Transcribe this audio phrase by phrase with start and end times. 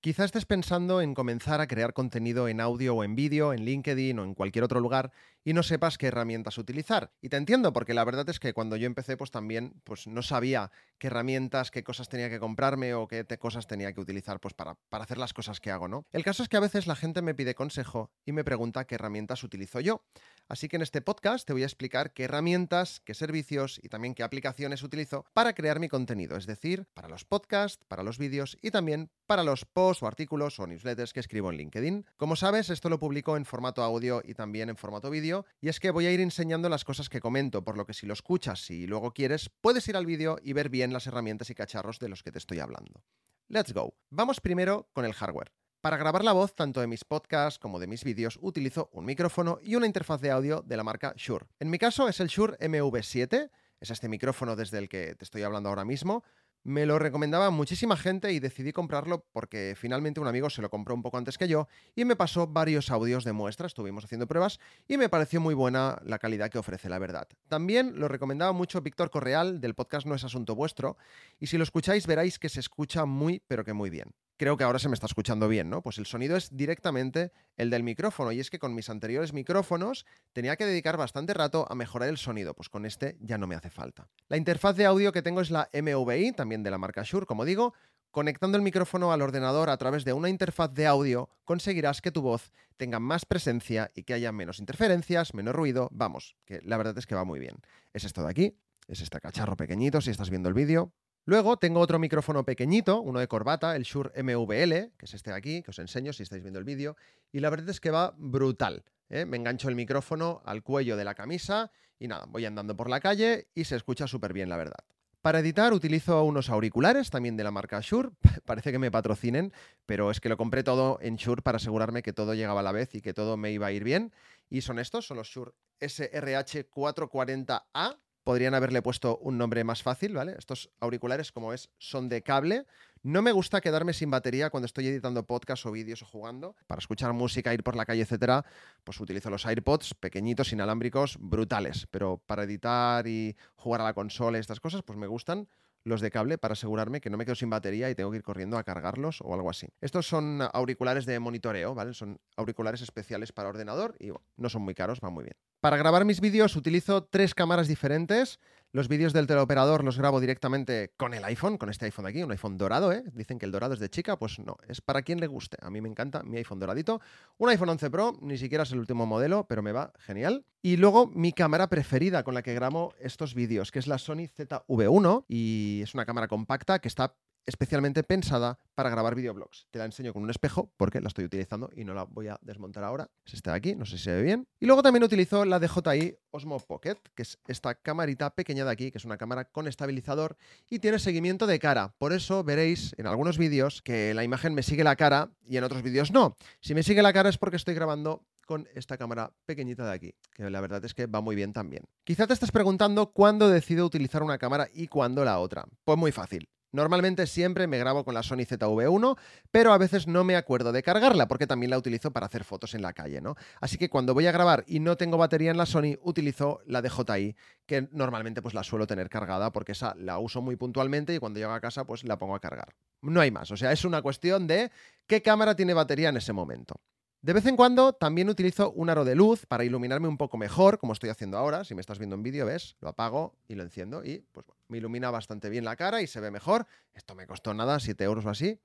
[0.00, 4.18] Quizá estés pensando en comenzar a crear contenido en audio o en vídeo, en LinkedIn
[4.18, 5.10] o en cualquier otro lugar
[5.42, 7.12] y no sepas qué herramientas utilizar.
[7.20, 10.22] Y te entiendo, porque la verdad es que cuando yo empecé, pues también pues no
[10.22, 14.54] sabía qué herramientas, qué cosas tenía que comprarme o qué cosas tenía que utilizar pues
[14.54, 16.04] para, para hacer las cosas que hago, ¿no?
[16.12, 18.96] El caso es que a veces la gente me pide consejo y me pregunta qué
[18.96, 20.04] herramientas utilizo yo.
[20.48, 24.14] Así que en este podcast te voy a explicar qué herramientas, qué servicios y también
[24.14, 28.56] qué aplicaciones utilizo para crear mi contenido, es decir, para los podcasts, para los vídeos
[28.62, 32.06] y también para los posts o artículos o newsletters que escribo en LinkedIn.
[32.16, 35.80] Como sabes, esto lo publico en formato audio y también en formato vídeo, y es
[35.80, 38.70] que voy a ir enseñando las cosas que comento, por lo que si lo escuchas
[38.70, 42.08] y luego quieres, puedes ir al vídeo y ver bien las herramientas y cacharros de
[42.08, 43.02] los que te estoy hablando.
[43.48, 43.94] Let's go.
[44.10, 45.52] Vamos primero con el hardware.
[45.80, 49.60] Para grabar la voz tanto de mis podcasts como de mis vídeos utilizo un micrófono
[49.62, 51.46] y una interfaz de audio de la marca Shure.
[51.60, 55.42] En mi caso es el Shure MV7, es este micrófono desde el que te estoy
[55.42, 56.24] hablando ahora mismo.
[56.68, 60.96] Me lo recomendaba muchísima gente y decidí comprarlo porque finalmente un amigo se lo compró
[60.96, 64.58] un poco antes que yo y me pasó varios audios de muestra, estuvimos haciendo pruebas
[64.88, 67.28] y me pareció muy buena la calidad que ofrece, la verdad.
[67.46, 70.96] También lo recomendaba mucho Víctor Correal del podcast No es Asunto Vuestro
[71.38, 74.64] y si lo escucháis veréis que se escucha muy pero que muy bien creo que
[74.64, 75.82] ahora se me está escuchando bien, ¿no?
[75.82, 80.06] Pues el sonido es directamente el del micrófono y es que con mis anteriores micrófonos
[80.32, 83.54] tenía que dedicar bastante rato a mejorar el sonido, pues con este ya no me
[83.54, 84.08] hace falta.
[84.28, 87.44] La interfaz de audio que tengo es la MVI, también de la marca Shure, como
[87.44, 87.74] digo.
[88.10, 92.22] Conectando el micrófono al ordenador a través de una interfaz de audio conseguirás que tu
[92.22, 95.90] voz tenga más presencia y que haya menos interferencias, menos ruido.
[95.92, 97.56] Vamos, que la verdad es que va muy bien.
[97.92, 98.56] Es esto de aquí,
[98.88, 100.92] es este cacharro pequeñito si estás viendo el vídeo.
[101.28, 105.36] Luego tengo otro micrófono pequeñito, uno de corbata, el Shure MVL, que es este de
[105.36, 106.96] aquí, que os enseño si estáis viendo el vídeo,
[107.32, 108.84] y la verdad es que va brutal.
[109.08, 109.24] ¿eh?
[109.26, 113.00] Me engancho el micrófono al cuello de la camisa y nada, voy andando por la
[113.00, 114.78] calle y se escucha súper bien, la verdad.
[115.20, 118.10] Para editar utilizo unos auriculares también de la marca Shure.
[118.46, 119.52] Parece que me patrocinen,
[119.84, 122.70] pero es que lo compré todo en Shure para asegurarme que todo llegaba a la
[122.70, 124.12] vez y que todo me iba a ir bien.
[124.48, 125.50] Y son estos, son los Shure
[125.80, 130.34] SRH 440A podrían haberle puesto un nombre más fácil, ¿vale?
[130.36, 132.66] Estos auriculares, como es, son de cable.
[133.04, 136.56] No me gusta quedarme sin batería cuando estoy editando podcasts o vídeos o jugando.
[136.66, 138.44] Para escuchar música, ir por la calle, etcétera,
[138.82, 141.86] pues utilizo los AirPods pequeñitos, inalámbricos, brutales.
[141.92, 145.46] Pero para editar y jugar a la consola y estas cosas, pues me gustan
[145.86, 148.22] los de cable para asegurarme que no me quedo sin batería y tengo que ir
[148.24, 149.68] corriendo a cargarlos o algo así.
[149.80, 151.94] Estos son auriculares de monitoreo, ¿vale?
[151.94, 155.36] Son auriculares especiales para ordenador y no son muy caros, van muy bien.
[155.60, 158.40] Para grabar mis vídeos utilizo tres cámaras diferentes.
[158.76, 162.22] Los vídeos del teleoperador los grabo directamente con el iPhone, con este iPhone de aquí,
[162.22, 163.04] un iPhone dorado, ¿eh?
[163.14, 165.56] Dicen que el dorado es de chica, pues no, es para quien le guste.
[165.62, 167.00] A mí me encanta mi iPhone doradito.
[167.38, 170.44] Un iPhone 11 Pro, ni siquiera es el último modelo, pero me va genial.
[170.60, 174.28] Y luego mi cámara preferida con la que grabo estos vídeos, que es la Sony
[174.36, 177.14] ZV1 y es una cámara compacta que está
[177.46, 179.66] especialmente pensada para grabar videoblogs.
[179.70, 182.38] Te la enseño con un espejo porque la estoy utilizando y no la voy a
[182.42, 183.08] desmontar ahora.
[183.24, 184.48] Es esta de aquí, no sé si se ve bien.
[184.60, 188.90] Y luego también utilizo la DJI Osmo Pocket, que es esta camarita pequeña de aquí,
[188.90, 190.36] que es una cámara con estabilizador
[190.68, 191.94] y tiene seguimiento de cara.
[191.98, 195.64] Por eso veréis en algunos vídeos que la imagen me sigue la cara y en
[195.64, 196.36] otros vídeos no.
[196.60, 200.14] Si me sigue la cara es porque estoy grabando con esta cámara pequeñita de aquí,
[200.32, 201.84] que la verdad es que va muy bien también.
[202.04, 205.66] Quizá te estás preguntando cuándo decido utilizar una cámara y cuándo la otra.
[205.84, 206.48] Pues muy fácil.
[206.72, 209.16] Normalmente siempre me grabo con la Sony ZV1,
[209.50, 212.74] pero a veces no me acuerdo de cargarla porque también la utilizo para hacer fotos
[212.74, 213.36] en la calle, ¿no?
[213.60, 216.82] Así que cuando voy a grabar y no tengo batería en la Sony, utilizo la
[216.82, 221.18] DJI, que normalmente pues la suelo tener cargada porque esa la uso muy puntualmente y
[221.18, 222.74] cuando llego a casa pues la pongo a cargar.
[223.02, 224.70] No hay más, o sea, es una cuestión de
[225.06, 226.80] qué cámara tiene batería en ese momento.
[227.26, 230.78] De vez en cuando también utilizo un aro de luz para iluminarme un poco mejor,
[230.78, 231.64] como estoy haciendo ahora.
[231.64, 234.78] Si me estás viendo en vídeo, ves, lo apago y lo enciendo y pues me
[234.78, 236.68] ilumina bastante bien la cara y se ve mejor.
[236.94, 238.60] Esto me costó nada, 7 euros o así.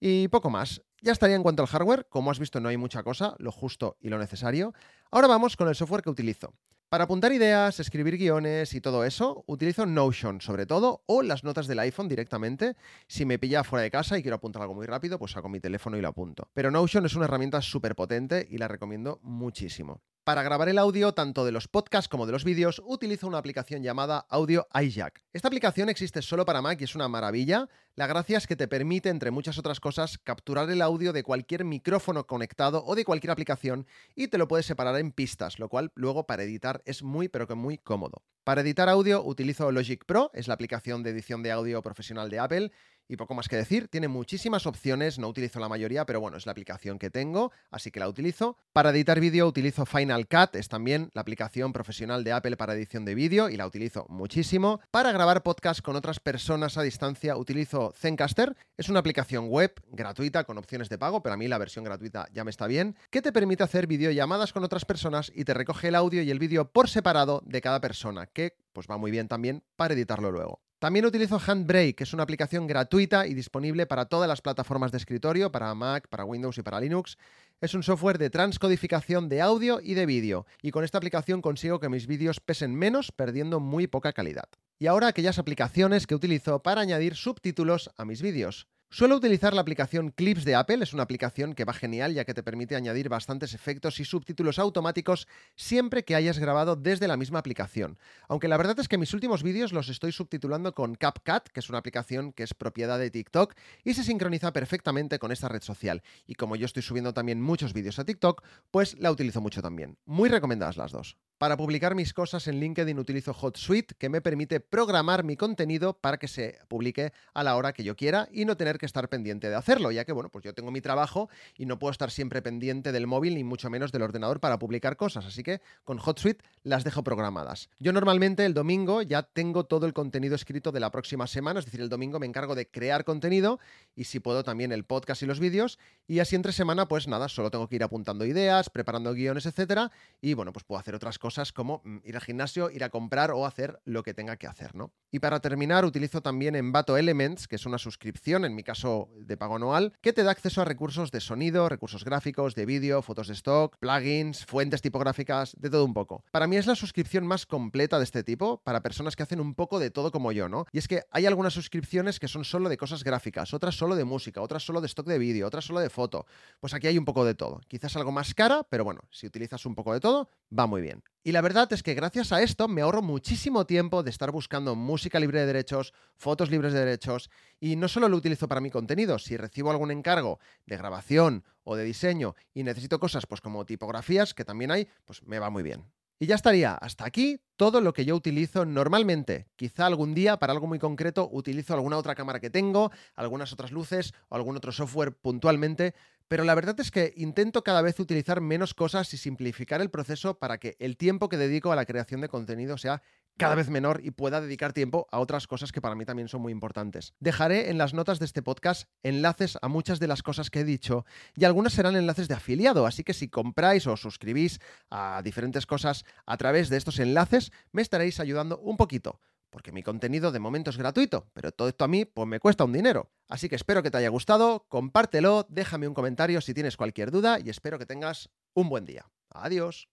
[0.00, 0.80] Y poco más.
[1.02, 2.06] Ya estaría en cuanto al hardware.
[2.08, 4.72] Como has visto, no hay mucha cosa, lo justo y lo necesario.
[5.10, 6.54] Ahora vamos con el software que utilizo.
[6.90, 11.68] Para apuntar ideas, escribir guiones y todo eso, utilizo Notion sobre todo o las notas
[11.68, 12.74] del iPhone directamente.
[13.06, 15.60] Si me pilla fuera de casa y quiero apuntar algo muy rápido, pues saco mi
[15.60, 16.48] teléfono y lo apunto.
[16.52, 20.00] Pero Notion es una herramienta súper potente y la recomiendo muchísimo.
[20.22, 23.82] Para grabar el audio tanto de los podcasts como de los vídeos utilizo una aplicación
[23.82, 25.22] llamada Audio iJack.
[25.32, 27.70] Esta aplicación existe solo para Mac y es una maravilla.
[27.94, 31.64] La gracia es que te permite, entre muchas otras cosas, capturar el audio de cualquier
[31.64, 35.90] micrófono conectado o de cualquier aplicación y te lo puedes separar en pistas, lo cual
[35.94, 38.22] luego para editar es muy pero que muy cómodo.
[38.44, 42.38] Para editar audio utilizo Logic Pro, es la aplicación de edición de audio profesional de
[42.40, 42.72] Apple
[43.10, 46.46] y poco más que decir, tiene muchísimas opciones, no utilizo la mayoría, pero bueno, es
[46.46, 48.56] la aplicación que tengo, así que la utilizo.
[48.72, 53.04] Para editar vídeo utilizo Final Cut, es también la aplicación profesional de Apple para edición
[53.04, 54.80] de vídeo y la utilizo muchísimo.
[54.92, 60.44] Para grabar podcast con otras personas a distancia utilizo Zencaster, es una aplicación web gratuita
[60.44, 63.22] con opciones de pago, pero a mí la versión gratuita ya me está bien, que
[63.22, 66.70] te permite hacer videollamadas con otras personas y te recoge el audio y el vídeo
[66.70, 70.60] por separado de cada persona, que pues va muy bien también para editarlo luego.
[70.80, 74.96] También utilizo Handbrake, que es una aplicación gratuita y disponible para todas las plataformas de
[74.96, 77.18] escritorio, para Mac, para Windows y para Linux.
[77.60, 81.80] Es un software de transcodificación de audio y de vídeo, y con esta aplicación consigo
[81.80, 84.48] que mis vídeos pesen menos, perdiendo muy poca calidad.
[84.78, 88.66] Y ahora aquellas aplicaciones que utilizo para añadir subtítulos a mis vídeos.
[88.92, 92.34] Suelo utilizar la aplicación Clips de Apple, es una aplicación que va genial ya que
[92.34, 97.38] te permite añadir bastantes efectos y subtítulos automáticos siempre que hayas grabado desde la misma
[97.38, 98.00] aplicación.
[98.26, 101.68] Aunque la verdad es que mis últimos vídeos los estoy subtitulando con CapCut, que es
[101.68, 103.54] una aplicación que es propiedad de TikTok
[103.84, 106.02] y se sincroniza perfectamente con esta red social.
[106.26, 108.42] Y como yo estoy subiendo también muchos vídeos a TikTok,
[108.72, 109.98] pues la utilizo mucho también.
[110.04, 111.16] Muy recomendadas las dos.
[111.40, 116.18] Para publicar mis cosas en LinkedIn utilizo HotSuite, que me permite programar mi contenido para
[116.18, 119.48] que se publique a la hora que yo quiera y no tener que estar pendiente
[119.48, 122.42] de hacerlo, ya que, bueno, pues yo tengo mi trabajo y no puedo estar siempre
[122.42, 126.44] pendiente del móvil ni mucho menos del ordenador para publicar cosas, así que con HotSuite
[126.62, 127.70] las dejo programadas.
[127.78, 131.64] Yo normalmente el domingo ya tengo todo el contenido escrito de la próxima semana, es
[131.64, 133.60] decir, el domingo me encargo de crear contenido
[133.96, 137.30] y si puedo también el podcast y los vídeos y así entre semana pues nada,
[137.30, 139.90] solo tengo que ir apuntando ideas, preparando guiones, etcétera
[140.20, 142.88] y bueno, pues puedo hacer otras cosas cosas como mm, ir al gimnasio, ir a
[142.88, 144.92] comprar o hacer lo que tenga que hacer, ¿no?
[145.12, 149.36] Y para terminar, utilizo también Envato Elements, que es una suscripción, en mi caso de
[149.36, 153.28] pago anual, que te da acceso a recursos de sonido, recursos gráficos, de vídeo, fotos
[153.28, 156.24] de stock, plugins, fuentes tipográficas, de todo un poco.
[156.32, 159.54] Para mí es la suscripción más completa de este tipo, para personas que hacen un
[159.54, 160.66] poco de todo como yo, ¿no?
[160.72, 164.04] Y es que hay algunas suscripciones que son solo de cosas gráficas, otras solo de
[164.04, 166.26] música, otras solo de stock de vídeo, otras solo de foto.
[166.58, 167.60] Pues aquí hay un poco de todo.
[167.68, 171.02] Quizás algo más cara, pero bueno, si utilizas un poco de todo, va muy bien.
[171.22, 174.74] Y la verdad es que gracias a esto me ahorro muchísimo tiempo de estar buscando
[174.74, 177.28] música libre de derechos, fotos libres de derechos,
[177.60, 181.76] y no solo lo utilizo para mi contenido, si recibo algún encargo de grabación o
[181.76, 185.62] de diseño y necesito cosas pues como tipografías, que también hay, pues me va muy
[185.62, 185.84] bien.
[186.18, 189.46] Y ya estaría, hasta aquí todo lo que yo utilizo normalmente.
[189.56, 193.72] Quizá algún día para algo muy concreto utilizo alguna otra cámara que tengo, algunas otras
[193.72, 195.94] luces o algún otro software puntualmente,
[196.30, 200.38] pero la verdad es que intento cada vez utilizar menos cosas y simplificar el proceso
[200.38, 203.02] para que el tiempo que dedico a la creación de contenido sea
[203.36, 206.40] cada vez menor y pueda dedicar tiempo a otras cosas que para mí también son
[206.40, 207.14] muy importantes.
[207.18, 210.64] Dejaré en las notas de este podcast enlaces a muchas de las cosas que he
[210.64, 211.04] dicho
[211.34, 216.04] y algunas serán enlaces de afiliado, así que si compráis o suscribís a diferentes cosas
[216.26, 219.18] a través de estos enlaces, me estaréis ayudando un poquito
[219.50, 222.64] porque mi contenido de momento es gratuito, pero todo esto a mí pues me cuesta
[222.64, 223.10] un dinero.
[223.28, 227.38] Así que espero que te haya gustado, compártelo, déjame un comentario si tienes cualquier duda
[227.38, 229.10] y espero que tengas un buen día.
[229.30, 229.88] Adiós.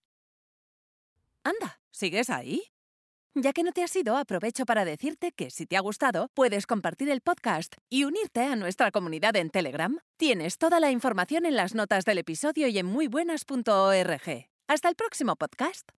[1.43, 2.61] Anda, ¿sigues ahí?
[3.39, 6.65] Ya que no te has ido, aprovecho para decirte que si te ha gustado, puedes
[6.65, 9.99] compartir el podcast y unirte a nuestra comunidad en Telegram.
[10.17, 14.49] Tienes toda la información en las notas del episodio y en muybuenas.org.
[14.67, 15.96] Hasta el próximo podcast.